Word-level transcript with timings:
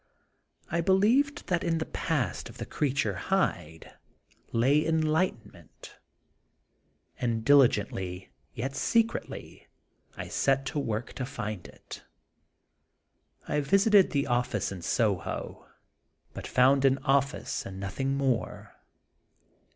I 0.71 0.81
believed 0.81 1.45
that 1.45 1.63
in 1.63 1.77
the 1.77 1.85
past 1.85 2.49
of 2.49 2.57
the 2.57 2.65
creature 2.65 3.13
Hyde 3.13 3.93
lay 4.51 4.83
enlighten 4.83 5.51
ment; 5.51 5.99
and 7.19 7.45
diligently, 7.45 8.31
yet 8.55 8.75
secretly, 8.75 9.67
I 10.17 10.27
set 10.27 10.65
to 10.73 10.79
work 10.79 11.13
to 11.13 11.25
find 11.27 11.67
it. 11.67 12.03
I 13.47 13.59
visited 13.61 14.09
the 14.09 14.25
office 14.25 14.71
in 14.71 14.81
Soho, 14.81 15.67
but 16.33 16.47
found 16.47 16.83
an 16.83 16.97
office, 17.03 17.63
and 17.63 17.79
nothing 17.79 18.17
more. 18.17 18.73